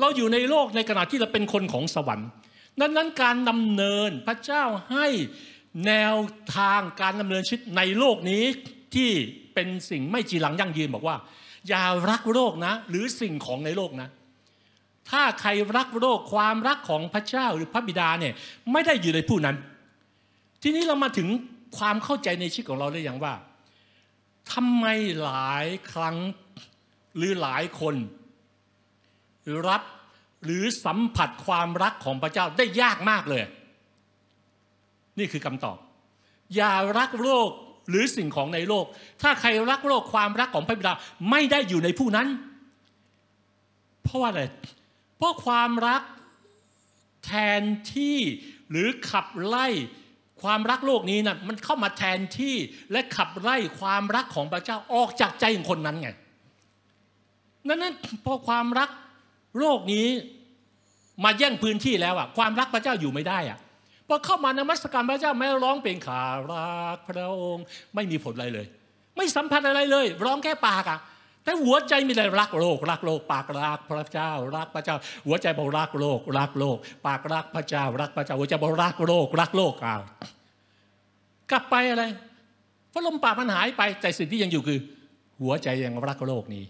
[0.00, 2.28] เราอยู่ในโลกในขณะที่เราเป็นคนของสวรรค์
[2.80, 5.06] นั้นนั้นการดำเนินพระเจ้าให้
[5.86, 6.14] แนว
[6.56, 8.44] ทางการดำเนินชีวิตในโลกนี้
[8.94, 9.10] ที่
[9.54, 11.16] เป็นสิ่งไม่จีรังยั่งยืนบอกว่า
[11.68, 14.08] อย่ารักโลกนะ หรือสิ่งของในโลกนะ
[15.10, 18.34] ถ้าใครรักโลกความรักของพระเจ้าหรือพระบิดาเนี่ย
[18.72, 19.56] ไม่ได้อยู่ในผู้นั้น
[20.62, 21.28] ทีนี้เรามาถึง
[21.78, 23.34] ความเข้าใจในชีวิตของเราได้อย่างว่า
[24.52, 24.86] ทำไม
[25.22, 26.16] หลายครั้ง
[27.16, 27.94] หรือหลายคน
[29.68, 29.82] รับ
[30.44, 33.42] หรือสัมผัสความรักของพระเจ้าได้ยากมากเลย
[35.18, 35.76] นี่คือคำตอบ
[36.54, 37.50] อย่ารักโลก
[37.88, 38.84] หรือสิ่งของในโลก
[39.22, 40.94] ถ้าใครรักโลกความรักของพระบิดา
[41.30, 42.28] ไม่ได้อยู่ในผู้นั้น
[44.02, 44.42] เพราะว่าอะไร
[45.16, 46.02] เพราะความรัก
[47.26, 47.62] แทน
[47.94, 48.18] ที่
[48.70, 49.66] หรือขับไล่
[50.42, 52.56] ความรักโลกนี้นะมันเข้ามาแทนที่
[52.92, 56.10] และขับไล่ความรักของพระเจ้าออกจากใจของคนนั้นไง
[57.66, 57.94] นั้นนั้น
[58.24, 58.90] พอความรัก
[59.58, 60.06] โลกนี้
[61.24, 63.58] มาแย่งพื้นที่แล้วอะความรักพระเจ้าอยู่ไม่ได้อะ
[64.08, 68.66] พอเข้ามานมัสการพระเจ้าไม่ร้องเพลงขารักพระองค์ไม่มีผลอะไรเลย
[69.16, 70.98] ไม่สัมผัสอะไรเลย ร้องแค่ปากอะ
[71.44, 80.02] แต่หัวใจมีอะไรรักโลก รักโลก ปากรักพระเจ้า รักพระเจ้า หัวใจบอกรักโลก รักโลก ปากรักพระเจ้า รักพระเจ้าหัวใจบอกรักโลก รักโลกอ้าว
[81.50, 82.04] กลับไปอะไร
[82.92, 84.78] พระลมปากมันหายไปแต่สิ่งที่ยังอยู่คือ
[85.42, 86.64] หัวใจยังรักโลกนี้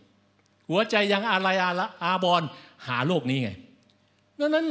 [0.71, 2.43] หัวใจยังอะไรอาละอาบอน
[2.87, 3.51] หาโลกนี้ไง
[4.41, 4.67] ดังนั้น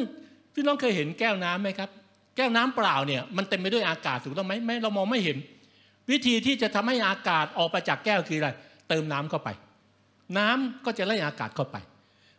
[0.54, 1.90] พี่น้องเคยเห็นแก้วน้ำไหมครับ
[2.36, 5.38] แก้วน้ำเปล่าเนี่ยมันเต็มไปด้วยอากาศถูกต้องไหมไม่เรามองไม่เห็น
[6.12, 8.50] วิธีที่จะทำให้อากาศออกไปจากแก้วคืออะไร
[8.90, 9.50] เติมน้ำเข้าไป
[10.38, 11.78] น้ำก็จะไล่อากาศเข้าไป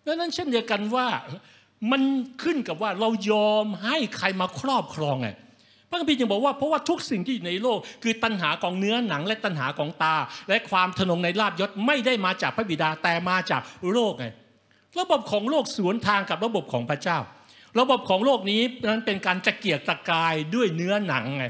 [0.06, 1.06] ดังนั้นเช่นเดียวกันว่า
[1.90, 2.02] มัน
[2.42, 5.28] ขึ้นกับว่าเรายอมให้ใครมาครอบครองไง
[5.90, 10.16] พระคัมภีร์จึงบอกว่าเพราะว่าทุกสิ่งที่ในโลก คือตัณหาของเนื้อหนังและตัณหาของตา
[10.48, 14.26] และความทนงในลาบยศไม่ได้มาจากพระบิดาแต่มาจากโลกไง
[15.00, 17.18] ระบบของโลกสวนทางกับระบบของพระเจ้า
[17.80, 21.44] ระบบของโลกนี้นั้นเป็นการจะเกียกตะกายด้วยเนื้อหนังไง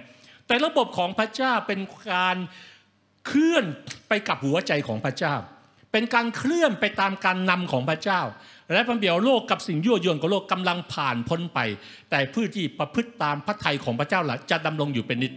[0.47, 1.81] แต่ระบบของพระเจ้าเป็น
[2.13, 2.37] การ
[3.27, 3.65] เคลื่อน
[4.09, 5.35] ไปกับหัวใจของพระเจ้า
[5.93, 8.21] เป็นการเคลื่อนไปตามการนำของพระเจ้า
[8.73, 11.59] และพันเบียวโลกกับสิ่งยั่วยวนของโลกกำลังผ่านพ้นไป
[12.11, 15.33] แต่ผู้ที่ประพฤติตามพระทัยของพระเจ้าละจะดำรงอยู่เป็นนิจ